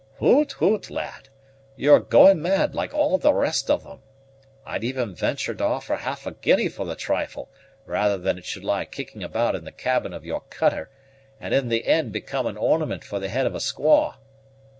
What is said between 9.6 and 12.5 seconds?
the cabin of your cutter, and in the end become